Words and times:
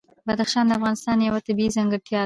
بدخشان 0.27 0.65
د 0.67 0.71
افغانستان 0.77 1.17
یوه 1.21 1.39
طبیعي 1.47 1.75
ځانګړتیا 1.77 2.17
ده. 2.19 2.19